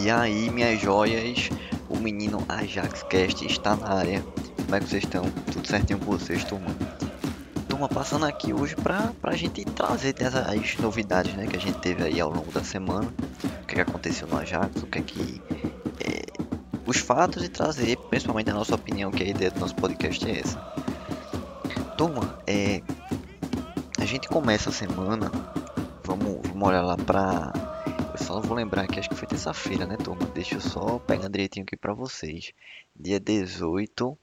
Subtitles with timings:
[0.00, 1.50] E aí, minhas joias,
[1.88, 4.24] o menino Ajax Cast está na área.
[4.64, 5.28] Como é que vocês estão?
[5.52, 6.68] Tudo certinho com vocês, turma?
[7.68, 12.04] Turma, passando aqui hoje pra, pra gente trazer as novidades né, que a gente teve
[12.04, 13.12] aí ao longo da semana.
[13.62, 15.42] O que, que aconteceu no Ajax, o que é que.
[16.00, 16.22] É,
[16.86, 20.38] os fatos e trazer, principalmente a nossa opinião, que a ideia do nosso podcast é
[20.38, 20.58] essa.
[21.96, 22.82] Turma, é,
[23.98, 25.28] a gente começa a semana.
[26.04, 27.67] Vamos, vamos olhar lá eu
[28.18, 30.26] só vou lembrar que acho que foi terça-feira, né, turma?
[30.34, 32.52] Deixa eu só pegar direitinho aqui pra vocês.
[32.94, 34.18] Dia 18.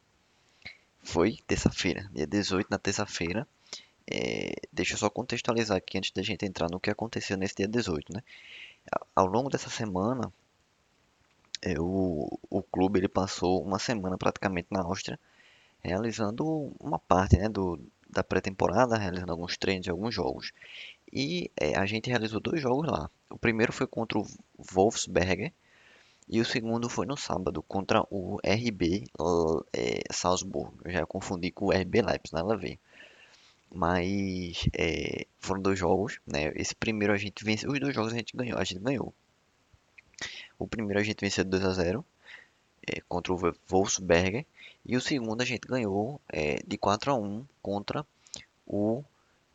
[1.01, 2.09] Foi terça-feira.
[2.13, 3.47] Dia 18, na terça-feira.
[4.09, 7.67] É, deixa eu só contextualizar aqui antes da gente entrar no que aconteceu nesse dia
[7.67, 8.21] 18, né?
[9.15, 10.31] Ao longo dessa semana,
[11.61, 15.19] é, o, o clube ele passou uma semana praticamente na Áustria,
[15.81, 16.45] realizando
[16.79, 20.51] uma parte né, do, da pré-temporada, realizando alguns treinos de alguns jogos.
[21.15, 23.09] E é, a gente realizou dois jogos lá.
[23.29, 24.27] O primeiro foi contra o
[24.59, 25.53] Wolfsberger
[26.27, 29.05] e o segundo foi no sábado contra o RB
[29.71, 30.75] é, Salzburg.
[30.83, 32.77] Eu já confundi com o RB Leipzig, nada a ver.
[33.73, 36.51] Mas é, foram dois jogos, né?
[36.53, 39.13] Esse primeiro a gente venceu, os dois jogos a gente ganhou, a gente ganhou.
[40.59, 42.05] O primeiro a gente venceu 2 a 0
[42.87, 44.45] é, contra o Wolfsberger
[44.85, 48.05] e o segundo a gente ganhou é, de 4 a 1 contra
[48.67, 49.03] o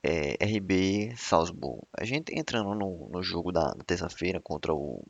[0.02, 1.82] é, RB Salzburg.
[1.92, 5.04] A gente entrando no, no jogo da, da terça-feira contra o,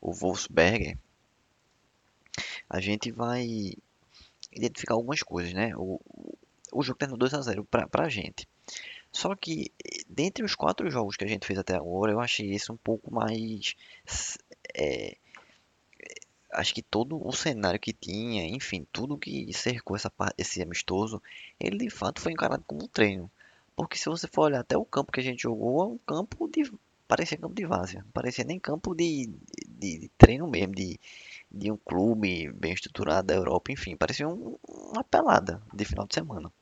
[0.00, 0.98] o Wolfsberger,
[2.68, 3.74] a gente vai
[4.50, 5.72] identificar algumas coisas, né?
[5.76, 6.00] O,
[6.72, 8.48] o jogo terminou 2 a 0 para a gente.
[9.10, 9.70] Só que
[10.08, 13.12] dentre os quatro jogos que a gente fez até agora, eu achei esse um pouco
[13.12, 13.76] mais
[14.74, 15.16] é,
[16.52, 21.20] acho que todo o cenário que tinha, enfim, tudo que cercou essa, esse amistoso,
[21.58, 23.30] ele de fato foi encarado como um treino.
[23.76, 26.48] Porque se você for olhar até o campo que a gente jogou, é um campo
[26.48, 26.70] de.
[27.08, 28.04] parecia campo de várzea.
[28.12, 29.30] Parecia nem campo de,
[29.66, 30.98] de, de treino mesmo, de,
[31.50, 36.14] de um clube bem estruturado da Europa, enfim, parecia um, uma pelada de final de
[36.14, 36.52] semana.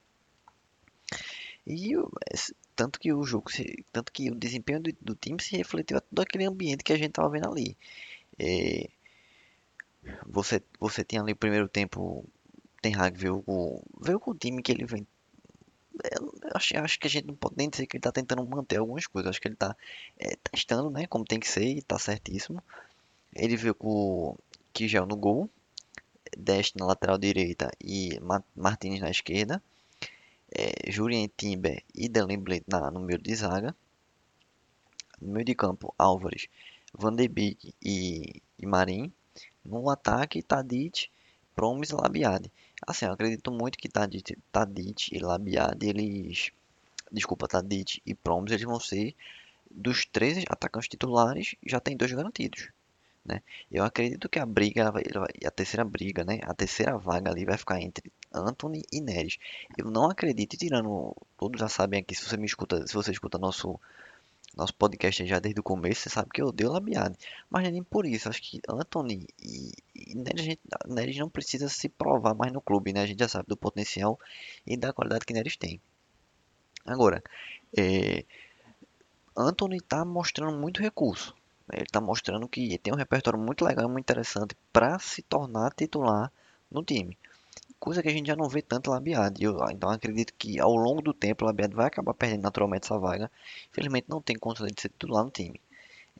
[1.66, 1.92] E
[2.74, 3.50] tanto que o jogo,
[3.92, 6.96] tanto que o desempenho do, do, time se refletiu a todo aquele ambiente que a
[6.96, 7.76] gente estava vendo ali.
[8.38, 8.88] É,
[10.26, 12.24] você, você tinha ali o primeiro tempo,
[12.80, 15.06] Ten Hag veio com, veio com o time que ele vem
[16.54, 19.06] acho, acho que a gente não pode nem dizer que ele está tentando manter algumas
[19.06, 19.30] coisas.
[19.30, 19.76] Acho que ele está
[20.18, 21.06] é, testando, né?
[21.06, 22.62] Como tem que ser e está certíssimo.
[23.34, 24.38] Ele veio com o
[24.72, 25.48] Kijel no gol,
[26.36, 28.18] Dest na lateral direita e
[28.54, 29.62] Martins na esquerda.
[30.52, 33.74] É, Julien Timber e Delemblé na, no meio de zaga.
[35.20, 36.48] No meio de campo, Álvares,
[36.92, 39.12] Van de Beek e, e Marim.
[39.64, 41.08] No ataque, Tadic,
[41.54, 42.50] Promes e Labiade.
[42.86, 46.50] Assim, eu acredito muito que Tadic, Tadic e Labiade, eles...
[47.12, 49.14] Desculpa, Tadic e Promes, eles vão ser...
[49.72, 52.70] Dos três atacantes titulares, já tem dois garantidos.
[53.24, 53.40] Né?
[53.70, 54.92] Eu acredito que a briga,
[55.46, 56.40] a terceira briga, né?
[56.42, 59.38] A terceira vaga ali vai ficar entre Anthony e Neres.
[59.78, 63.38] Eu não acredito, tirando, todos já sabem aqui, se você me escuta, se você escuta
[63.38, 63.78] nosso
[64.56, 67.16] nosso podcast já desde o começo, você sabe que eu odeio Labiade.
[67.48, 71.88] Mas nem por isso, acho que Anthony e, e Neres, gente, Neres não precisa se
[71.88, 73.02] provar mais no clube, né?
[73.02, 74.18] A gente já sabe do potencial
[74.66, 75.80] e da qualidade que Neres tem.
[76.84, 77.22] Agora,
[77.76, 78.24] é,
[79.36, 81.34] Anthony está mostrando muito recurso.
[81.68, 81.76] Né?
[81.76, 86.32] Ele está mostrando que tem um repertório muito legal, muito interessante para se tornar titular
[86.70, 87.16] no time
[87.80, 89.42] coisa que a gente já não vê tanto Labiade.
[89.42, 93.30] Eu, então acredito que ao longo do tempo Labiade vai acabar perdendo naturalmente essa vaga.
[93.70, 95.60] Infelizmente não tem condição de ser titular no time.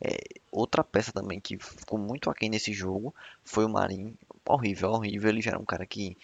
[0.00, 0.16] É,
[0.50, 4.16] outra peça também que ficou muito aquém nesse jogo foi o Marinho.
[4.48, 5.28] Horrível, horrível.
[5.28, 6.16] Ele já era um cara que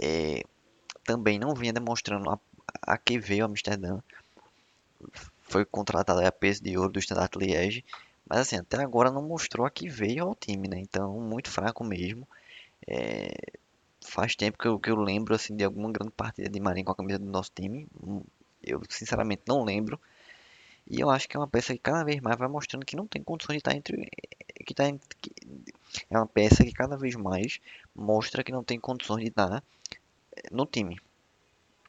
[0.00, 0.42] é,
[1.04, 2.38] também não vinha demonstrando a,
[2.82, 4.00] a que veio Amsterdã.
[5.42, 7.84] Foi contratado a peso de ouro do Standard Liège.
[8.28, 10.78] Mas assim, até agora não mostrou a que veio ao time, né?
[10.78, 12.26] Então, muito fraco mesmo.
[12.86, 13.32] É,
[14.08, 16.92] faz tempo que eu, que eu lembro assim de alguma grande partida de Marinho com
[16.92, 17.86] a camisa do nosso time.
[18.02, 18.22] Hum,
[18.62, 20.00] eu sinceramente não lembro.
[20.90, 23.06] E eu acho que é uma peça que cada vez mais vai mostrando que não
[23.06, 24.08] tem condições de estar entre.
[24.64, 25.32] Que tá entre, que,
[26.10, 27.60] é uma peça que cada vez mais
[27.94, 29.62] mostra que não tem condições de estar
[30.36, 30.98] eh, no time.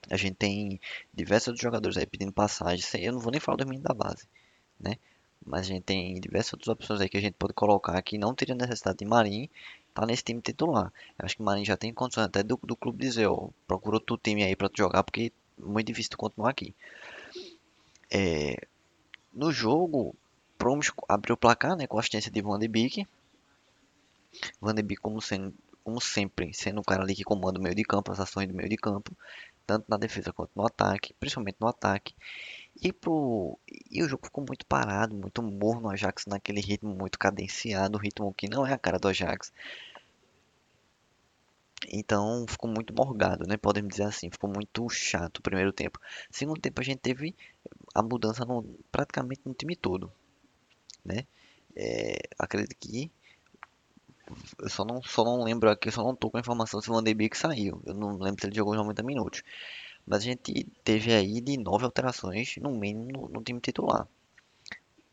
[0.09, 0.79] A gente tem
[1.13, 2.83] diversos jogadores aí pedindo passagem.
[3.01, 4.27] Eu não vou nem falar do menino da base,
[4.79, 4.95] né?
[5.45, 8.35] Mas a gente tem diversas outras opções aí que a gente pode colocar que não
[8.35, 9.49] teria necessidade de Marinho
[10.01, 10.91] tá nesse time titular.
[11.17, 13.97] Eu acho que o Marinho já tem condições até do, do clube dizer, ó, procura
[13.97, 16.73] outro time aí para tu jogar, porque é muito difícil tu continuar aqui.
[18.11, 18.55] É,
[19.33, 20.15] no jogo,
[20.57, 23.07] Promes abriu o placar, né, com a assistência de Van de Beek.
[24.59, 25.53] Van de Beek, como, sendo,
[25.83, 28.53] como sempre, sendo o cara ali que comanda o meio de campo, as ações do
[28.53, 29.11] meio de campo,
[29.65, 32.13] tanto na defesa quanto no ataque, principalmente no ataque.
[32.81, 33.57] E, pro,
[33.91, 38.33] e o jogo ficou muito parado, muito morno, o Ajax naquele ritmo muito cadenciado, ritmo
[38.33, 39.51] que não é a cara do Ajax.
[41.91, 43.57] Então ficou muito morgado, né?
[43.57, 45.99] Podemos dizer assim, ficou muito chato o primeiro tempo.
[46.29, 47.35] Segundo tempo a gente teve
[47.95, 50.11] a mudança no, praticamente no time todo,
[51.03, 51.25] né?
[51.75, 53.11] É, acredito que
[54.59, 56.93] eu só não, só não lembro aqui, só não tô com a informação se o
[56.93, 57.81] Van de saiu.
[57.85, 59.43] Eu não lembro se ele jogou os 90 minutos.
[60.05, 64.07] Mas a gente teve aí de nove alterações, no mínimo, no, no time titular.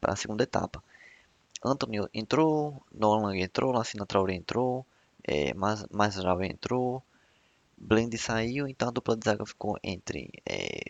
[0.01, 0.83] Para a segunda etapa.
[1.65, 4.87] Anthony entrou, Nolan entrou, Lassina Traoré entrou,
[5.27, 7.03] é, Masraoui entrou,
[7.77, 10.81] Blend saiu, então a dupla de zaga ficou entre é,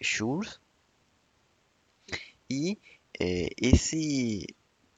[2.49, 2.79] e
[3.19, 4.47] é, esse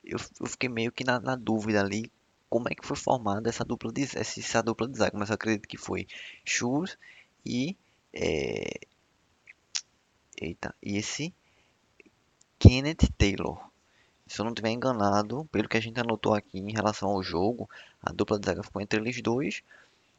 [0.04, 2.10] eu, eu, fiquei meio que na, na, dúvida ali
[2.48, 5.34] como é que foi formada essa dupla de essa, essa dupla de zaga, mas eu
[5.34, 6.06] acredito que foi
[6.44, 6.98] Schurz
[7.44, 7.76] e
[8.12, 8.80] é,
[10.40, 11.32] eita, e esse
[12.58, 13.68] Kenneth Taylor.
[14.28, 17.68] Se eu não estiver enganado, pelo que a gente anotou aqui em relação ao jogo,
[18.02, 19.62] a dupla de zaga ficou entre eles dois,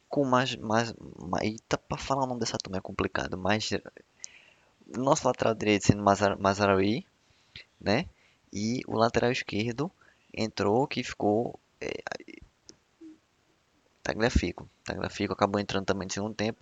[0.10, 0.56] com mais.
[0.56, 3.70] mais, mais eita, pra falar o nome dessa turma é complicado, mas.
[4.88, 7.06] Nosso lateral direito sendo Mazar, Mazaraui,
[7.80, 8.06] né?
[8.52, 9.92] E o lateral esquerdo
[10.34, 11.60] entrou, que ficou.
[11.80, 12.02] É,
[14.04, 14.68] Tagliafico.
[14.84, 16.60] Tagliafico acabou entrando também no segundo tempo.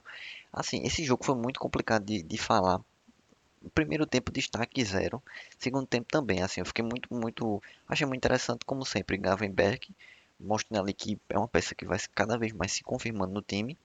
[0.52, 2.82] Assim, esse jogo foi muito complicado de, de falar,
[3.70, 5.22] primeiro tempo destaque zero,
[5.58, 9.90] segundo tempo também, assim, eu fiquei muito, muito, achei muito interessante, como sempre, Gavenberg,
[10.40, 13.78] mostrando ali que é uma peça que vai cada vez mais se confirmando no time.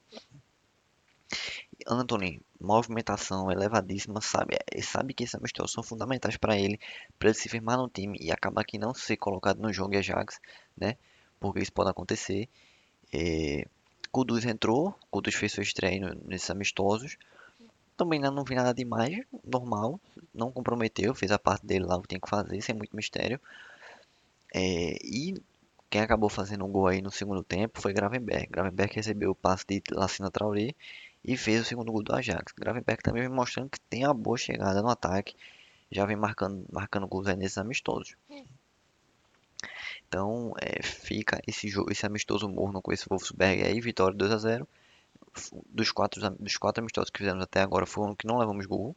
[1.86, 6.78] Anthony, movimentação elevadíssima, sabe, é, sabe que esses amistosos são fundamentais para ele,
[7.18, 9.98] para ele se firmar no time e acabar que não ser colocado no jogo e
[9.98, 10.40] Ajax,
[10.76, 10.96] né,
[11.40, 12.48] porque isso pode acontecer.
[13.12, 13.66] É,
[14.48, 17.16] entrou, Kudus fez seu estreia nesses amistosos,
[17.96, 20.00] também não vi nada demais, normal,
[20.34, 23.40] não comprometeu, fez a parte dele lá, o que tinha que fazer, sem muito mistério.
[24.54, 25.40] É, e
[25.90, 28.46] quem acabou fazendo um gol aí no segundo tempo foi Gravenberg.
[28.50, 30.74] Gravenberg recebeu o passe de Lassina Traoré
[31.24, 32.52] e fez o segundo gol do Ajax.
[32.58, 35.34] Gravenberg também vem mostrando que tem uma boa chegada no ataque,
[35.90, 38.16] já vem marcando, marcando gols aí nesses amistosos.
[40.08, 44.38] Então é, fica esse jogo, esse amistoso morno com esse Wolfsberg aí, vitória 2 a
[44.38, 44.68] 0
[45.68, 48.96] dos quatro, dos quatro amistosos que fizemos até agora foi um que não levamos gol.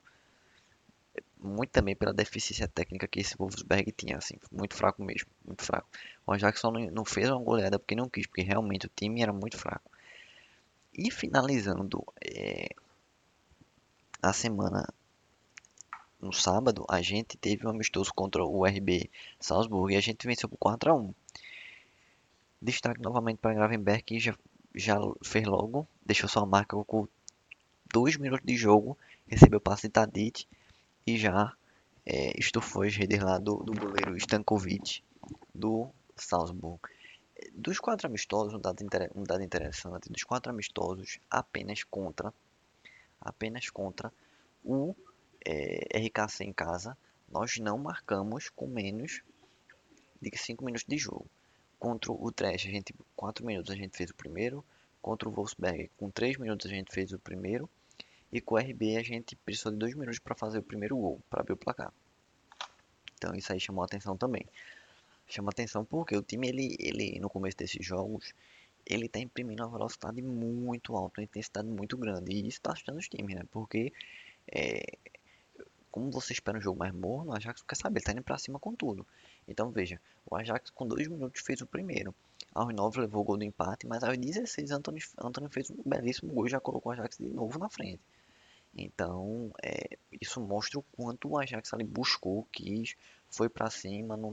[1.39, 5.87] Muito também pela deficiência técnica que esse Wolfsberg tinha, assim, muito fraco mesmo, muito fraco.
[6.25, 9.31] O só não, não fez uma goleada porque não quis, porque realmente o time era
[9.31, 9.91] muito fraco.
[10.93, 12.69] E finalizando é,
[14.21, 14.87] a semana
[16.19, 19.09] no sábado, a gente teve um amistoso contra o RB
[19.39, 21.13] Salzburg e a gente venceu por 4 a 1
[22.61, 24.35] Destaque novamente para Gravenberg, que já
[24.75, 27.07] já fez logo, deixou sua marca com
[27.91, 28.97] dois minutos de jogo,
[29.27, 30.45] recebeu o passe de Tadic
[31.05, 31.53] e já
[32.05, 35.03] é, estufou as redes lá do, do goleiro Stankovic
[35.53, 36.79] do Salzburg.
[37.53, 38.85] Dos quatro amistosos, um dado,
[39.15, 42.33] um dado interessante, dos quatro amistosos, apenas contra,
[43.19, 44.11] apenas contra
[44.63, 44.95] o
[45.45, 46.97] é, RKC em casa,
[47.27, 49.21] nós não marcamos com menos
[50.21, 51.25] de 5 minutos de jogo.
[51.77, 54.63] Contra o Trash, a gente, 4 minutos a gente fez o primeiro.
[55.05, 57.69] Contra o Wolfsberg, com 3 minutos a gente fez o primeiro.
[58.33, 61.21] E com o RB a gente precisou de 2 minutos para fazer o primeiro gol,
[61.29, 61.93] para abrir o placar.
[63.15, 64.47] Então isso aí chamou atenção também.
[65.27, 68.33] Chama atenção porque o time, ele, ele no começo desses jogos,
[68.83, 72.31] ele está imprimindo uma velocidade muito alta, uma intensidade muito grande.
[72.31, 73.43] E isso está assustando os times, né?
[73.51, 73.93] Porque
[74.51, 74.97] é,
[75.91, 78.39] como você espera um jogo mais morno, o Ajax quer saber, ele tá indo pra
[78.39, 79.05] cima com tudo.
[79.47, 82.11] Então veja, o Ajax com 2 minutos fez o primeiro.
[82.55, 85.01] Aos 9 levou o gol do empate, mas aos 16 Antônio,
[85.49, 88.01] fez um belíssimo gol e já colocou o Ajax de novo na frente.
[88.73, 92.95] Então, é, isso mostra o quanto o Ajax ali buscou, quis,
[93.29, 94.31] foi para cima, não,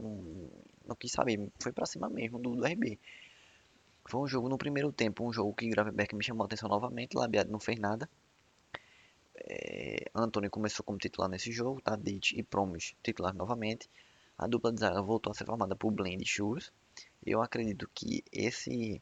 [0.86, 2.98] não, quis saber, foi para cima mesmo do, do RB.
[4.04, 7.16] Foi um jogo no primeiro tempo, um jogo que Gravenberg me chamou a atenção novamente,
[7.16, 8.08] Labiado não fez nada,
[9.34, 10.10] é,
[10.50, 13.88] começou como titular nesse jogo, Tadic e Promes titular novamente.
[14.38, 16.72] A dupla de zaga voltou a ser formada por Blend e Schurz.
[17.24, 19.00] Eu acredito que esse.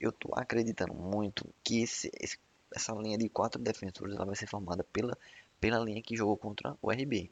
[0.00, 2.36] Eu estou acreditando muito que esse, esse,
[2.74, 5.16] essa linha de quatro defensores ela vai ser formada pela,
[5.60, 7.30] pela linha que jogou contra o RB.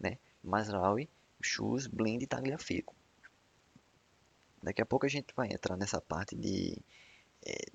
[0.00, 0.18] Né?
[0.42, 1.08] Masraui,
[1.40, 2.94] Schurz, Blend e Tagliafico.
[4.62, 6.76] Daqui a pouco a gente vai entrar nessa parte de.
[7.46, 7.66] É,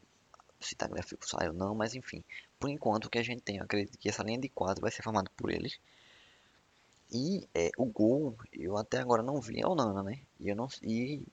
[0.59, 2.23] se Tagliafico sai ou não, mas enfim.
[2.59, 4.91] Por enquanto, o que a gente tem, eu acredito que essa linha de quadro vai
[4.91, 5.79] ser formada por eles.
[7.11, 10.19] E é, o gol, eu até agora não vi o Nana, né?
[10.39, 11.23] E eu não e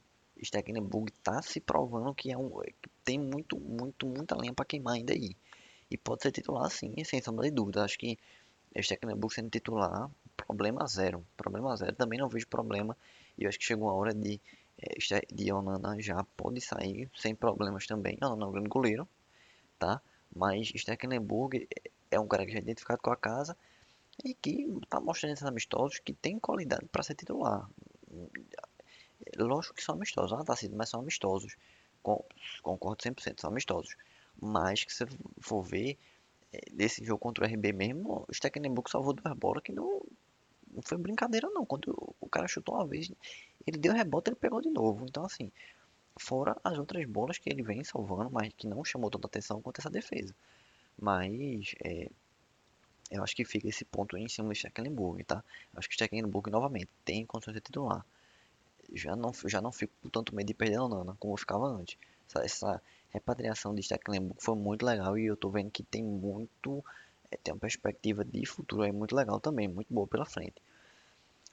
[0.42, 2.50] Stecklenburg tá se provando que é um
[2.82, 5.36] que tem muito, muito, muita lenha para queimar ainda aí.
[5.90, 7.84] E pode ser titular sim, sem sombra de dúvida.
[7.84, 8.18] Acho que
[8.80, 11.24] Stecklenburg sendo titular problema zero.
[11.36, 11.94] Problema zero.
[11.94, 12.96] Também não vejo problema.
[13.38, 14.40] E eu acho que chegou a hora de,
[14.78, 18.16] é, de Onana já pode sair sem problemas também.
[18.20, 19.08] Não é um grande goleiro,
[19.78, 20.00] tá?
[20.34, 21.68] Mas Stecklenburg
[22.10, 23.56] é um cara que já é identificado com a casa
[24.24, 27.68] e que está mostrando esses amistosos que tem qualidade para ser titular.
[29.36, 31.56] Lógico que são amistosos, ah, tá certo, mas são amistosos.
[32.62, 33.96] Concordo 100%, são amistosos.
[34.40, 35.04] Mas que se
[35.40, 35.98] for ver,
[36.52, 40.02] é, desse jogo contra o RB mesmo, o Stecklenburg salvou duas bolas que não,
[40.72, 41.64] não foi brincadeira não.
[41.66, 43.10] Quando o cara chutou uma vez,
[43.66, 45.04] ele deu rebote, ele pegou de novo.
[45.08, 45.50] Então assim,
[46.18, 49.80] fora as outras bolas que ele vem salvando, mas que não chamou tanta atenção quanto
[49.80, 50.34] essa defesa.
[50.98, 52.10] Mas é,
[53.10, 55.42] eu acho que fica esse ponto em cima do Stecklenburg, tá?
[55.72, 58.04] Eu acho que o Stecklenburg novamente tem condições de titular.
[58.92, 61.66] Já não, já não fico com tanto medo de perder a Nana como eu ficava
[61.66, 61.96] antes.
[62.28, 66.84] Essa, essa repatriação de Stecklenburg foi muito legal e eu tô vendo que tem muito.
[67.30, 70.60] É, tem uma perspectiva de futuro aí muito legal também, muito boa pela frente.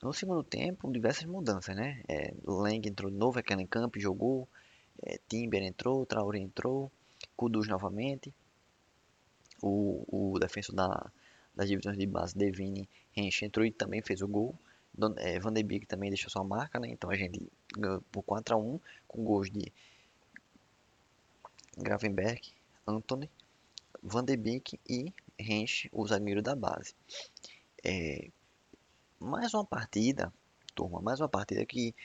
[0.01, 2.03] No segundo tempo, diversas mudanças, né?
[2.07, 4.48] É, Lang entrou de novo, aquele campo, jogou.
[5.01, 6.91] É, Timber entrou, Traoré entrou,
[7.36, 8.33] Kudus novamente.
[9.62, 11.10] O, o defensor da,
[11.55, 14.55] das divisões de base, Devine Hench entrou e também fez o gol.
[14.93, 16.88] Don, é, Van de Beek também deixou sua marca, né?
[16.89, 19.72] Então a gente ganhou por 4 a 1 com gols de
[21.77, 22.41] Gravenberg,
[22.86, 23.29] Anthony,
[24.01, 26.93] Van de Beek e Hench, o zagueiro da base.
[27.83, 28.29] É,
[29.19, 30.31] mais uma partida,
[30.75, 31.95] turma, mais uma partida que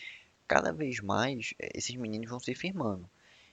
[0.46, 3.08] cada vez mais é, esses meninos vão se firmando.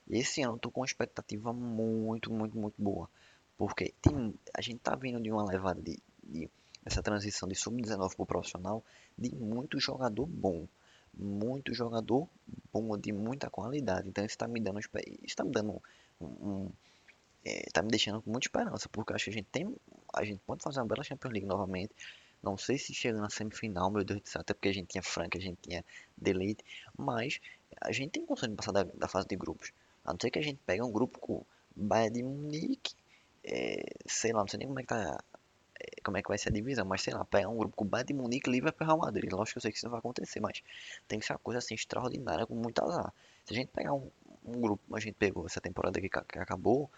[0.09, 3.09] Esse ano eu tô com uma expectativa muito, muito, muito boa.
[3.57, 6.50] Porque tem, a gente tá vindo de uma levada de, de
[6.85, 8.83] essa transição de sub-19 para o profissional
[9.17, 10.67] de muito jogador bom.
[11.17, 12.27] Muito jogador
[12.74, 14.09] bom, de muita qualidade.
[14.09, 14.79] Então isso está me dando,
[15.24, 15.81] está me dando
[16.19, 16.71] um, um
[17.45, 19.74] é, tá me deixando com muita esperança, porque acho que a gente tem,
[20.13, 21.93] a gente pode fazer uma bela Champions League novamente.
[22.41, 25.03] Não sei se chega na semifinal, meu Deus do céu, até porque a gente tinha
[25.03, 25.85] Frank, a gente tinha
[26.17, 26.63] Delete,
[26.97, 27.39] mas
[27.81, 29.71] a gente tem condições de passar da, da, fase de grupos.
[30.03, 31.45] A não ser que a gente pegue um grupo com
[31.75, 32.93] Bayern de Munique,
[33.45, 35.23] é, sei lá, não sei nem como é que tá
[35.79, 37.85] é, como é que vai ser a divisão, mas sei lá, pegar um grupo com
[37.85, 39.31] Bayern de Munique, Liverpool e Real Madrid.
[39.31, 40.63] Lógico que eu sei que isso não vai acontecer, mas
[41.07, 43.13] tem que ser uma coisa assim extraordinária com muito azar.
[43.45, 44.09] Se a gente pegar um,
[44.45, 46.89] um grupo, a gente pegou essa temporada que, que acabou,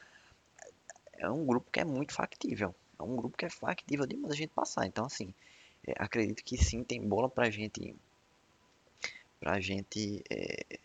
[1.13, 2.73] é um grupo que é muito factível.
[2.99, 4.85] É um grupo que é factível demais a gente passar.
[4.85, 5.33] Então, assim,
[5.85, 7.95] é, acredito que sim, tem bola pra gente.
[9.39, 10.79] Pra gente é,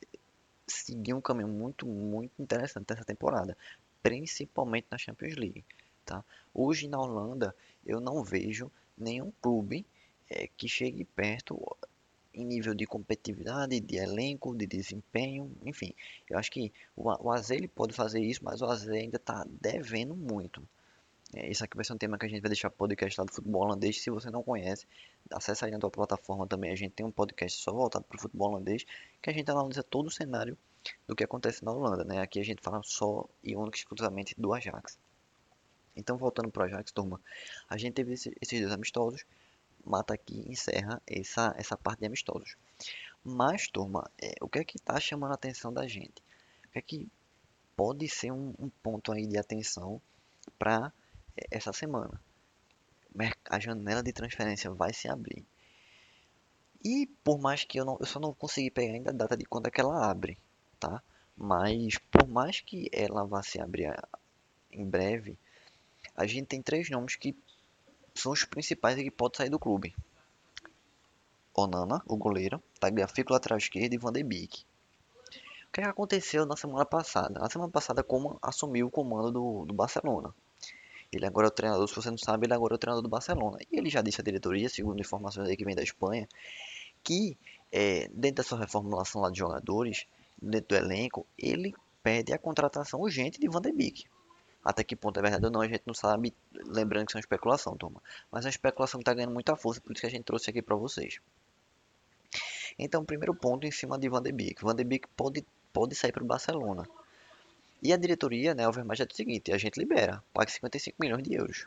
[0.67, 3.57] seguir um caminho muito, muito interessante nessa temporada.
[4.03, 5.65] Principalmente na Champions League.
[6.05, 6.25] Tá?
[6.53, 7.55] Hoje na Holanda
[7.87, 9.87] eu não vejo nenhum clube
[10.29, 11.61] é, que chegue perto
[12.35, 15.95] em nível de competitividade, de elenco, de desempenho, enfim.
[16.29, 19.47] Eu acho que o, o AZ ele pode fazer isso, mas o AZ ainda está
[19.61, 20.67] devendo muito.
[21.35, 23.33] É, isso aqui vai ser um tema que a gente vai deixar podcast lá do
[23.33, 24.01] futebol holandês.
[24.01, 24.87] Se você não conhece,
[25.31, 26.71] acessa aí na tua plataforma também.
[26.71, 28.85] A gente tem um podcast só voltado para o futebol holandês,
[29.21, 30.57] que a gente analisa todo o cenário
[31.07, 32.05] do que acontece na Holanda.
[32.05, 32.21] Né?
[32.21, 34.99] Aqui a gente fala só e único exclusivamente do Ajax.
[35.95, 37.21] Então, voltando para o Ajax, turma,
[37.69, 39.25] a gente teve esse, esses dois amistosos,
[39.85, 42.57] mata aqui encerra essa, essa parte de amistosos.
[43.25, 46.23] Mas, turma, é, o que é que está chamando a atenção da gente?
[46.67, 47.09] O que é que
[47.77, 50.01] pode ser um, um ponto aí de atenção
[50.59, 50.93] para
[51.37, 52.21] é, essa semana?
[53.49, 55.45] A janela de transferência vai se abrir.
[56.85, 59.45] E por mais que eu não, eu só não consegui pegar ainda a data de
[59.45, 60.37] quando é que ela abre,
[60.83, 61.03] tá?
[61.37, 63.95] Mas por mais que ela vá se abrir
[64.73, 65.39] em breve,
[66.17, 67.37] a gente tem três nomes que
[68.15, 69.95] são os principais e que podem sair do clube.
[71.55, 74.65] Onana, o goleiro, Tagliafico lateral esquerdo e Van de Beek.
[75.69, 77.41] O que, é que aconteceu na semana passada?
[77.41, 80.35] Na semana passada, como assumiu o comando do, do Barcelona.
[81.11, 83.09] Ele agora é o treinador, se você não sabe, ele agora é o treinador do
[83.09, 83.59] Barcelona.
[83.71, 86.29] E ele já disse à diretoria, segundo informações aí que vem da Espanha,
[87.05, 87.37] que
[87.71, 90.07] é, dentro da sua reformulação lá de jogadores,
[90.43, 94.05] dentro do elenco, ele pede a contratação urgente de Van de Beek.
[94.65, 97.19] Até que ponto é verdade ou não, a gente não sabe, lembrando que isso é
[97.19, 98.03] uma especulação, turma.
[98.31, 100.51] Mas é uma especulação que está ganhando muita força, por isso que a gente trouxe
[100.51, 101.21] aqui para vocês.
[102.79, 104.63] Então, primeiro ponto em cima de Van de Beek.
[104.63, 106.89] Van de Beek pode, pode sair para o Barcelona.
[107.83, 111.23] E a diretoria, né, Overmars, já disse o seguinte, a gente libera, paga 55 milhões
[111.25, 111.67] de euros.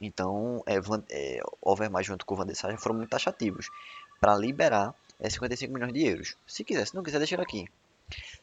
[0.00, 3.68] Então, é, Van, é, Overmars junto com o Van de Sar já foram muito taxativos.
[4.20, 6.36] Para liberar, é 55 milhões de euros.
[6.46, 7.68] Se quiser, se não quiser, deixa ele aqui.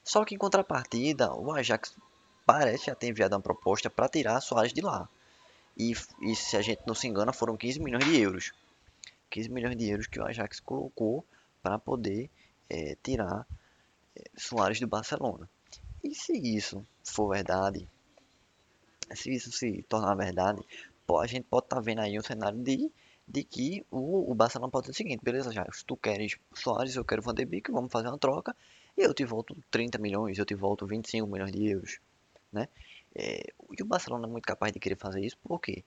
[0.03, 1.95] Só que em contrapartida, o Ajax
[2.45, 5.09] parece já ter enviado uma proposta para tirar Soares de lá.
[5.75, 8.53] E, e, se a gente não se engana, foram 15 milhões de euros.
[9.29, 11.25] 15 milhões de euros que o Ajax colocou
[11.61, 12.29] para poder
[12.69, 13.45] é, tirar
[14.15, 15.49] é, Soares do Barcelona.
[16.03, 17.87] E se isso for verdade,
[19.13, 20.61] se isso se tornar verdade,
[21.05, 22.89] pô, a gente pode estar tá vendo aí um cenário de
[23.27, 26.95] de que o, o Barcelona pode ser o seguinte, beleza, já, se tu queres Soares,
[26.95, 28.55] eu quero Van de Beek, vamos fazer uma troca,
[28.95, 31.99] e eu te volto 30 milhões, eu te volto 25 milhões de euros,
[32.51, 32.69] né?
[33.13, 35.83] É, e o Barcelona é muito capaz de querer fazer isso, porque,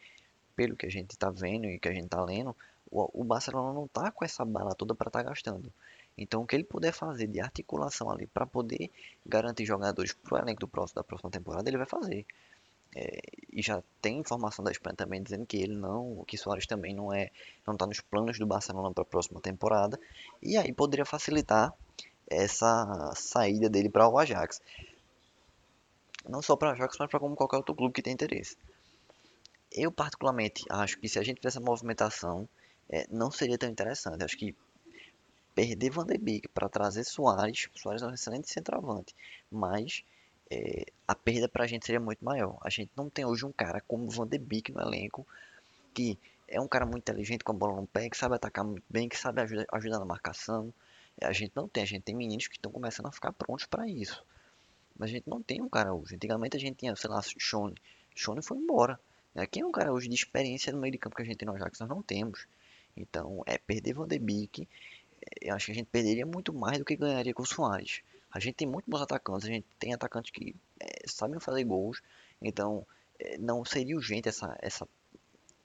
[0.55, 2.55] pelo que a gente está vendo e que a gente está lendo,
[2.91, 5.73] o, o Barcelona não está com essa bala toda para estar tá gastando.
[6.19, 8.91] Então, o que ele puder fazer de articulação ali para poder
[9.25, 12.27] garantir jogadores para o elenco do próximo, da próxima temporada, ele vai fazer.
[12.95, 13.21] É,
[13.53, 17.13] e já tem informação da Espanha também dizendo que ele não, que Soares também não
[17.13, 17.31] é,
[17.67, 19.99] não está nos planos do Barcelona para a próxima temporada.
[20.43, 21.73] E aí poderia facilitar
[22.27, 24.61] essa saída dele para o Ajax.
[26.29, 28.57] Não só para o Ajax, mas para como qualquer outro clube que tem interesse.
[29.73, 32.49] Eu particularmente acho que se a gente tivesse essa movimentação,
[32.89, 34.25] é, não seria tão interessante.
[34.25, 34.55] Acho que
[35.55, 39.15] perder Van de Beek para trazer Soares, Soares é um excelente centroavante,
[39.51, 40.05] mas
[40.51, 42.59] é, a perda para a gente seria muito maior.
[42.63, 45.27] A gente não tem hoje um cara como Van de Beek no elenco,
[45.95, 48.85] que é um cara muito inteligente com a bola no pé, que sabe atacar muito
[48.91, 50.73] bem, que sabe ajudar, na marcação.
[51.21, 53.67] É, a gente não tem, a gente tem meninos que estão começando a ficar prontos
[53.67, 54.25] para isso.
[54.99, 56.15] Mas a gente não tem um cara hoje.
[56.15, 57.75] Antigamente a gente tinha, sei lá, Shone.
[58.15, 58.99] Shone foi embora.
[59.35, 59.47] Né?
[59.47, 61.47] Quem é um cara hoje de experiência no meio de campo que a gente tem
[61.47, 61.79] no Ajax?
[61.81, 62.47] Nós não temos.
[62.97, 64.69] Então, é perder Van de Beek
[65.41, 68.03] eu acho que a gente perderia muito mais do que ganharia com o Soares.
[68.33, 72.01] A gente tem muito bons atacantes, a gente tem atacantes que é, sabem fazer gols,
[72.41, 72.87] então
[73.19, 74.89] é, não seria urgente essa, essa,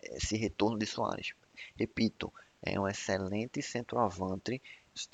[0.02, 1.34] esse retorno de Soares.
[1.76, 4.62] Repito, é um excelente centroavante,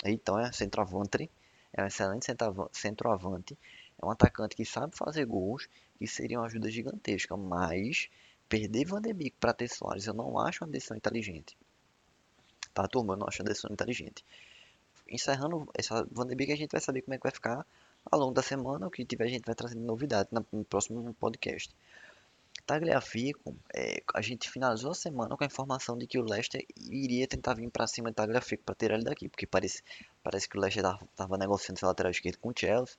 [0.04, 1.30] então é centroavante,
[1.72, 2.26] é um excelente
[2.72, 3.58] centroavante,
[4.00, 5.68] é um atacante que sabe fazer gols,
[5.98, 8.08] que seria uma ajuda gigantesca, mas
[8.48, 11.56] perder Van de Beek para ter Soares eu não acho uma decisão inteligente.
[12.72, 13.14] Tá, turma?
[13.14, 14.24] Eu não acho a decisão inteligente.
[15.08, 17.66] Encerrando essa Van de Beek, a gente vai saber como é que vai ficar
[18.10, 18.86] ao longo da semana.
[18.86, 21.74] O que tiver, a gente vai trazendo novidade no próximo podcast.
[22.66, 27.26] Tagliafico, é, a gente finalizou a semana com a informação de que o Leicester iria
[27.26, 29.82] tentar vir para cima de Tagliafico para tirar ele daqui, porque parece,
[30.22, 32.96] parece que o Leicester estava negociando seu lateral esquerdo com o Chelsea,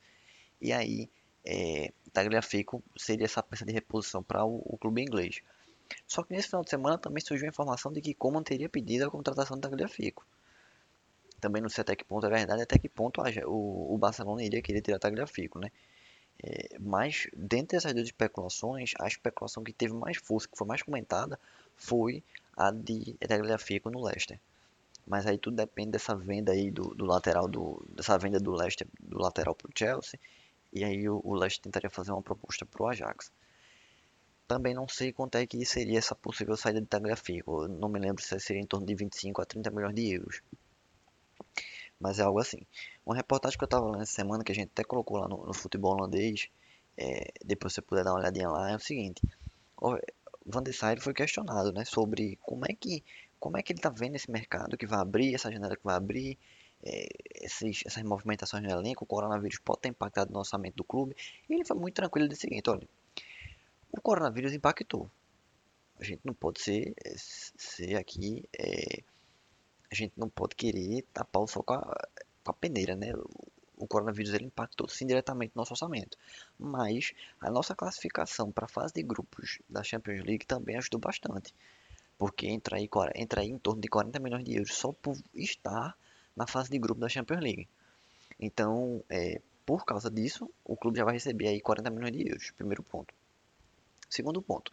[0.62, 1.10] e aí
[1.46, 5.42] é, Tagliafico seria essa peça de reposição para o, o, clube inglês.
[6.08, 9.06] Só que nesse final de semana também surgiu a informação de que Coman teria pedido
[9.06, 10.26] a contratação de Tagliafico.
[11.44, 14.62] Também não sei até que ponto é verdade, até que ponto o, o Barcelona iria
[14.62, 15.70] querer tirar Tagliafico, né?
[16.42, 20.82] É, mas, dentre essas duas especulações, a especulação que teve mais força, que foi mais
[20.82, 21.38] comentada,
[21.76, 22.24] foi
[22.56, 24.40] a de Tagliafico no Leicester.
[25.06, 28.88] Mas aí tudo depende dessa venda aí do, do lateral, do, dessa venda do Leicester,
[29.02, 30.18] do lateral para o Chelsea.
[30.72, 33.30] E aí o, o Leicester tentaria fazer uma proposta para o Ajax.
[34.48, 37.68] Também não sei quanto é que seria essa possível saída de Tagliafico.
[37.68, 40.42] Não me lembro se seria em torno de 25 a 30 milhões de euros.
[42.00, 42.66] Mas é algo assim.
[43.06, 45.46] Uma reportagem que eu estava lendo essa semana, que a gente até colocou lá no,
[45.46, 46.50] no futebol holandês,
[46.98, 49.22] é, depois você puder dar uma olhadinha lá, é o seguinte.
[49.78, 49.98] O
[50.46, 53.04] Van der Sar foi questionado né, sobre como é que
[53.40, 55.96] como é que ele está vendo esse mercado que vai abrir, essa janela que vai
[55.96, 56.38] abrir,
[56.82, 57.08] é,
[57.42, 61.14] esses, essas movimentações no elenco, o coronavírus pode ter impactado no orçamento do clube.
[61.50, 62.88] E ele foi muito tranquilo do seguinte, olha,
[63.92, 65.10] o coronavírus impactou.
[66.00, 69.04] A gente não pode ser, eh, ser aqui, é,
[69.94, 72.08] a gente não pode querer tapar o sol com a,
[72.44, 73.14] com a peneira, né?
[73.78, 76.18] O coronavírus ele impactou sim diretamente no nosso orçamento,
[76.58, 81.54] mas a nossa classificação para a fase de grupos da Champions League também ajudou bastante,
[82.18, 85.98] porque entra aí, entra aí em torno de 40 milhões de euros só por estar
[86.36, 87.68] na fase de grupo da Champions League.
[88.40, 92.52] Então, é, por causa disso, o clube já vai receber aí 40 milhões de euros,
[92.52, 93.14] primeiro ponto.
[94.10, 94.72] Segundo ponto,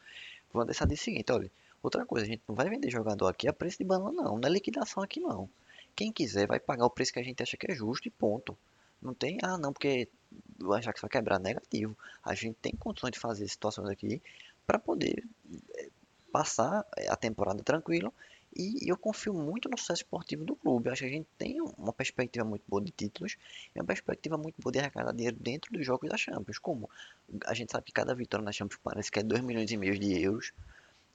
[0.52, 1.50] vou deixar disso o seguinte, olha,
[1.82, 4.48] outra coisa, a gente não vai vender jogador aqui a preço de banana não, não
[4.48, 5.48] é liquidação aqui não.
[5.94, 8.56] Quem quiser vai pagar o preço que a gente acha que é justo e ponto.
[9.02, 10.08] Não tem, ah não, porque
[10.62, 11.96] o Ajax vai quebrar negativo.
[12.22, 14.20] A gente tem condições de fazer situações aqui
[14.66, 15.24] para poder
[15.76, 15.88] eh,
[16.30, 18.12] passar a temporada tranquilo
[18.54, 20.88] e eu confio muito no sucesso esportivo do clube.
[20.88, 23.36] Eu acho que a gente tem uma perspectiva muito boa de títulos
[23.74, 26.58] e uma perspectiva muito boa de arrecadar dinheiro dentro dos jogos da Champions.
[26.58, 26.90] Como
[27.46, 29.98] a gente sabe que cada vitória na Champions parece que é 2 milhões e meio
[29.98, 30.52] de euros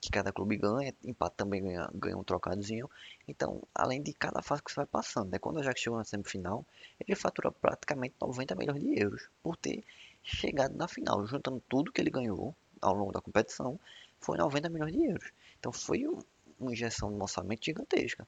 [0.06, 2.89] que cada clube ganha, empate também ganha, ganha um trocadozinho.
[3.28, 5.39] Então, além de cada fase que você vai passando, né?
[5.39, 6.65] quando o Ajax chegou na semifinal,
[7.00, 9.84] ele fatura praticamente 90 milhões de euros por ter
[10.24, 13.80] chegado na final, juntando tudo que ele ganhou ao longo da competição,
[14.20, 15.32] foi 90 milhões de euros.
[15.60, 16.20] Então foi um,
[16.60, 18.28] uma injeção de orçamento gigantesca.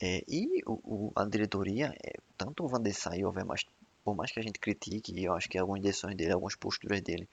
[0.00, 3.64] É, e o, o, a diretoria, é, tanto o Van der Sar e mais,
[4.04, 7.28] por mais que a gente critique, eu acho que algumas decisões dele, algumas posturas dele,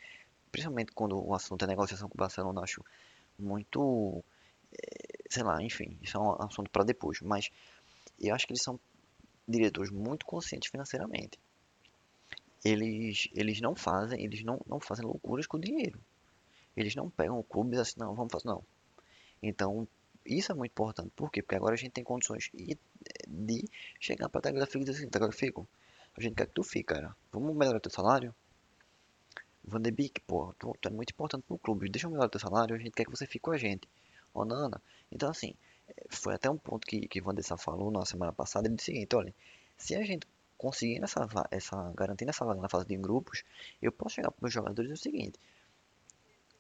[0.51, 2.83] principalmente quando o assunto é negociação com o Barcelona, acho
[3.39, 4.23] muito,
[4.73, 7.49] é, sei lá, enfim, isso é um assunto para depois, mas
[8.19, 8.79] eu acho que eles são
[9.47, 11.39] diretores muito conscientes financeiramente.
[12.63, 15.99] Eles, eles não fazem, eles não, não fazem loucuras com o dinheiro.
[16.75, 18.63] Eles não pegam o clube dizem assim, não, vamos fazer, não.
[19.41, 19.87] Então,
[20.25, 21.11] Isso é muito importante.
[21.15, 21.41] Por quê?
[21.41, 22.51] Porque agora a gente tem condições
[23.27, 23.65] de
[23.99, 25.67] chegar para a Fico e dizer assim, Tagliafico,
[26.15, 27.15] a gente quer que tu fique, cara.
[27.31, 28.35] Vamos melhorar teu salário?
[29.69, 31.89] Van de Beek, pô, tu, tu, é muito importante pro clube.
[31.89, 33.87] Deixa eu melhorar teu salário, a gente quer que você fique com a gente.
[34.33, 34.81] Ô, Nana.
[35.11, 35.55] Então, assim,
[36.09, 38.67] foi até um ponto que, que Van de falou na semana passada.
[38.67, 39.33] Ele disse o seguinte, olha,
[39.77, 40.27] se a gente
[40.57, 43.43] conseguir essa, essa, garantindo essa vaga na fase de grupos,
[43.81, 45.39] eu posso chegar para os jogadores o seguinte,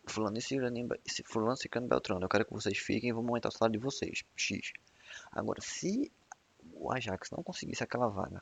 [0.07, 0.95] fulano e ciclano,
[1.25, 4.71] fulano, ciclano Beltrano, eu quero que vocês fiquem vamos aumentar o salário de vocês, X.
[5.31, 6.11] Agora, se
[6.73, 8.41] o Ajax não conseguisse aquela vaga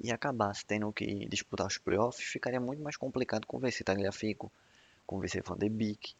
[0.00, 4.50] e acabasse tendo que disputar os playoffs, ficaria muito mais complicado convencer Tagliafico,
[5.06, 6.14] convencer Van de Beek,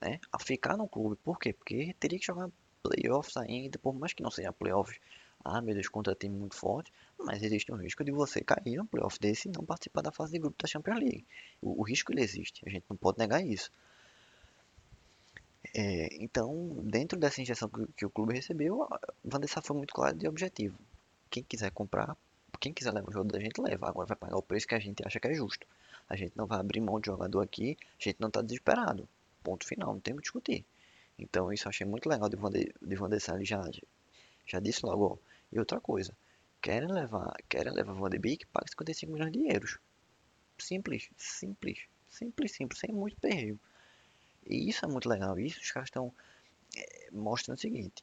[0.00, 1.16] né, a ficar no clube.
[1.16, 1.52] Por quê?
[1.52, 2.48] Porque teria que jogar
[2.82, 4.98] playoffs ainda, por mais que não seja playoffs,
[5.44, 8.86] ah meu Deus, contra time muito forte, mas existe um risco de você cair no
[8.86, 11.26] playoff desse e não participar da fase de grupo da Champions League.
[11.60, 13.70] O, o risco ele existe, a gente não pode negar isso.
[15.74, 18.88] É, então, dentro dessa injeção que, que o clube recebeu,
[19.24, 20.78] Van der Sar foi muito claro de objetivo.
[21.30, 22.16] Quem quiser comprar,
[22.58, 23.88] quem quiser levar o jogo da gente, leva.
[23.88, 25.66] Agora vai pagar o preço que a gente acha que é justo.
[26.08, 29.08] A gente não vai abrir mão de jogador aqui, a gente não está desesperado.
[29.42, 30.64] Ponto final, não tem o que discutir.
[31.18, 33.62] Então, isso eu achei muito legal de Van, de, já,
[34.46, 35.20] já disse logo.
[35.52, 36.16] E outra coisa,
[36.60, 39.78] querem levar, querem levar Van de Beek, paga 55 milhões de euros.
[40.58, 43.58] Simples, simples, simples, simples, sem muito perreio.
[44.46, 45.38] E isso é muito legal.
[45.38, 46.12] Isso os caras estão
[46.76, 48.02] é, mostrando o seguinte: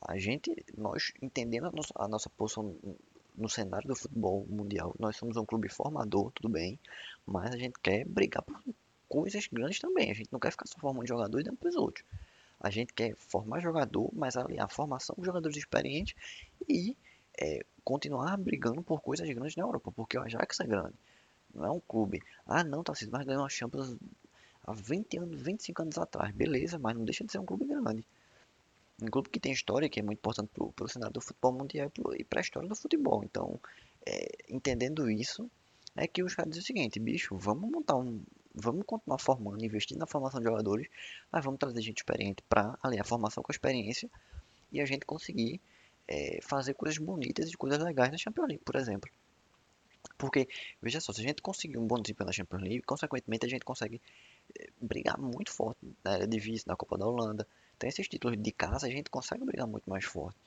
[0.00, 2.76] a gente, nós entendendo a nossa, a nossa posição
[3.34, 6.78] no cenário do futebol mundial, nós somos um clube formador, tudo bem,
[7.26, 8.62] mas a gente quer brigar por
[9.08, 10.10] coisas grandes também.
[10.10, 12.04] A gente não quer ficar só formando jogadores dando para os outros.
[12.60, 16.14] A gente quer formar jogador, mas aliar a formação com jogadores experientes
[16.68, 16.96] e
[17.38, 20.94] é, continuar brigando por coisas grandes na Europa, porque o Ajax é grande.
[21.54, 22.22] Não é um clube.
[22.46, 23.96] Ah, não, tá mas ganhou a Champions
[24.64, 26.32] há 20 anos, 25 anos atrás.
[26.34, 28.04] Beleza, mas não deixa de ser um clube grande.
[29.02, 31.90] Um clube que tem história, que é muito importante para o cenário do futebol mundial
[32.16, 33.22] e para a história do futebol.
[33.24, 33.58] Então,
[34.06, 35.50] é, entendendo isso,
[35.96, 38.22] é que os caras dizem o seguinte, bicho, vamos montar um.
[38.54, 40.86] Vamos continuar formando, investindo na formação de jogadores,
[41.30, 44.10] mas vamos trazer gente experiente para aliar a formação com a experiência
[44.70, 45.58] e a gente conseguir
[46.06, 49.10] é, fazer coisas bonitas e coisas legais na Champions League, por exemplo.
[50.18, 50.48] Porque,
[50.80, 53.64] veja só, se a gente conseguir um bom desempenho na Champions League, consequentemente a gente
[53.64, 54.00] consegue
[54.58, 57.46] é, brigar muito forte na área de vice, na Copa da Holanda.
[57.82, 60.38] Então esses títulos de casa a gente consegue brigar muito mais forte.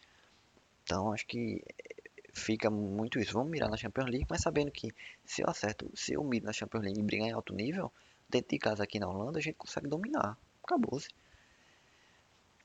[0.84, 3.34] Então acho que é, fica muito isso.
[3.34, 4.88] Vamos mirar na Champions League, mas sabendo que
[5.26, 7.92] se eu acerto, se eu miro na Champions League e brigar em alto nível,
[8.30, 10.38] dentro de casa aqui na Holanda a gente consegue dominar.
[10.64, 11.10] Acabou-se.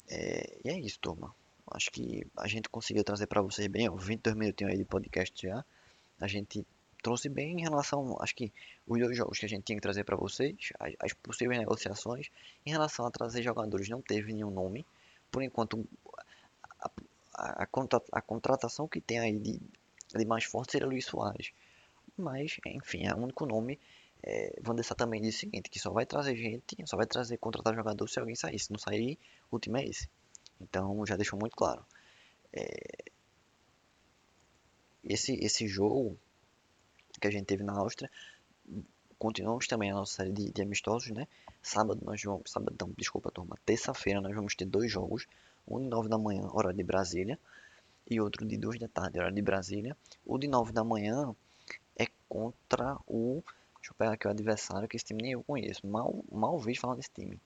[0.09, 1.35] É, e é isso, turma.
[1.67, 5.35] Acho que a gente conseguiu trazer para vocês bem, ó, 22 minutinhos aí de podcast
[5.49, 5.65] já.
[6.21, 6.65] A gente
[7.03, 8.53] trouxe bem em relação, acho que
[8.87, 12.31] os dois jogos que a gente tinha que trazer para vocês, as, as, possíveis negociações.
[12.65, 14.85] Em relação a trazer jogadores, não teve nenhum nome.
[15.31, 15.87] Por enquanto,
[16.79, 16.91] a,
[17.35, 17.69] a, a,
[18.13, 19.61] a contratação que tem aí de,
[20.15, 21.53] de mais forte seria Luiz Soares.
[22.17, 23.79] Mas, enfim, é o único nome.
[24.23, 27.75] É, Vandessa também disse o seguinte, que só vai trazer gente, só vai trazer contratar
[27.75, 28.59] jogador se alguém sair.
[28.59, 29.19] Se não sair,
[29.51, 30.09] o time é esse.
[30.61, 31.85] Então já deixou muito claro.
[32.53, 33.05] É,
[35.05, 36.19] esse, esse jogo
[37.21, 38.11] que a gente teve na Áustria,
[39.19, 41.29] continuamos também a nossa série de, de amistosos, né?
[41.63, 45.27] Sábado nós vamos, sábado, não, desculpa turma, terça-feira nós vamos ter dois jogos,
[45.69, 47.39] um de 9 da manhã, hora de Brasília,
[48.11, 49.97] e outro de 2 da tarde, hora de Brasília.
[50.27, 51.35] O de 9 da manhã
[51.97, 53.43] é contra o.
[53.77, 55.87] Deixa eu pegar aqui o adversário, que esse time nem eu conheço.
[55.87, 57.41] Mal, mal vejo falar desse time.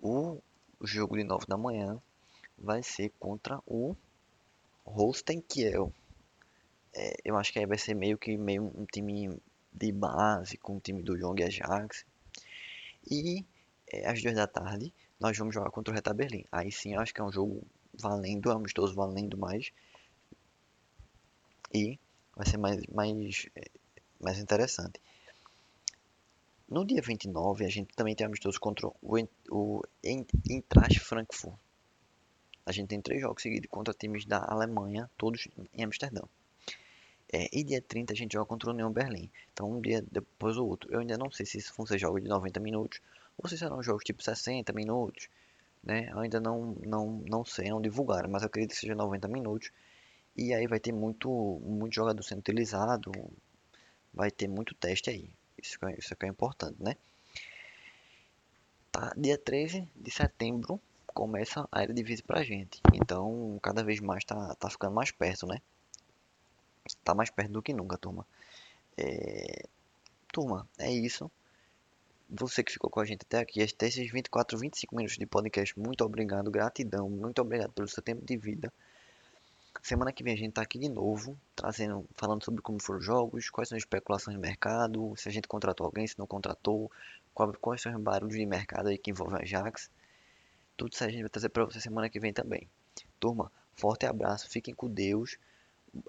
[0.00, 0.38] O
[0.82, 2.00] jogo de 9 da manhã
[2.58, 3.94] vai ser contra o
[4.84, 5.92] Holstein Kiel.
[6.94, 9.30] É, eu acho que aí vai ser meio que meio um time
[9.72, 12.04] de base com o time do Young Ajax.
[13.10, 13.44] E
[13.92, 16.44] é, às duas da tarde nós vamos jogar contra o Reta Berlim.
[16.50, 19.70] Aí sim eu acho que é um jogo valendo, amistoso valendo mais.
[21.72, 21.98] E
[22.34, 23.64] vai ser mais, mais, é,
[24.20, 25.00] mais interessante.
[26.68, 31.58] No dia 29 a gente também tem amistoso contra o, o Eintracht Frankfurt.
[32.64, 36.20] A gente tem três jogos seguidos contra times da Alemanha, todos em Amsterdã.
[37.32, 39.30] É, e dia 30 a gente joga contra o União Berlim.
[39.52, 40.90] Então um dia depois o outro.
[40.92, 43.00] Eu ainda não sei se isso vão ser jogos de 90 minutos
[43.36, 45.28] ou se serão jogos tipo 60 minutos.
[45.82, 46.08] Né?
[46.10, 49.70] Eu ainda não, não, não sei, não divulgaram, mas eu acredito que seja 90 minutos.
[50.36, 51.28] E aí vai ter muito,
[51.64, 53.12] muito jogador sendo utilizado.
[54.12, 55.30] Vai ter muito teste aí.
[55.60, 56.96] Isso, isso é importante, né?
[58.90, 62.80] Tá, dia 13 de setembro começa a era de pra gente.
[62.94, 65.60] Então, cada vez mais tá, tá ficando mais perto, né?
[67.04, 68.26] Tá mais perto do que nunca, turma.
[68.96, 69.66] É...
[70.32, 71.30] Turma, é isso.
[72.28, 75.78] você que ficou com a gente até aqui, até esses 24, 25 minutos de podcast,
[75.78, 78.72] muito obrigado, gratidão, muito obrigado pelo seu tempo de vida.
[79.82, 83.04] Semana que vem a gente tá aqui de novo, trazendo, falando sobre como foram os
[83.04, 86.90] jogos, quais são as especulações de mercado, se a gente contratou alguém, se não contratou,
[87.60, 89.90] quais são os barulhos de mercado aí que envolvem a Jax.
[90.76, 92.68] Tudo isso a gente vai trazer para você semana que vem também.
[93.20, 95.38] Turma, forte abraço, fiquem com Deus,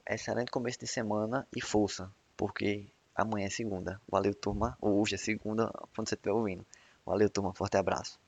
[0.08, 4.02] excelente começo de semana e força, porque amanhã é segunda.
[4.10, 4.78] Valeu, turma.
[4.82, 6.65] Ou hoje é segunda, quando você estiver ouvindo.
[7.06, 7.54] Valeu, turma.
[7.54, 8.20] Forte abraço.